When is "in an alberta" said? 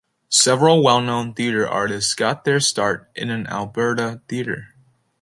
3.15-4.21